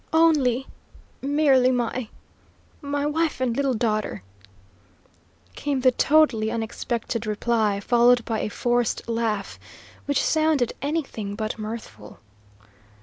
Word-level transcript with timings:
"Only 0.13 0.65
merely 1.21 1.69
my 1.69 2.09
my 2.81 3.05
wife 3.05 3.39
and 3.39 3.55
little 3.55 3.75
daughter," 3.75 4.23
came 5.53 5.81
the 5.81 5.91
totally 5.91 6.49
unexpected 6.49 7.27
reply, 7.27 7.79
followed 7.79 8.25
by 8.25 8.39
a 8.39 8.49
forced 8.49 9.07
laugh 9.07 9.59
which 10.05 10.25
sounded 10.25 10.73
anything 10.81 11.35
but 11.35 11.59
mirthful. 11.59 12.19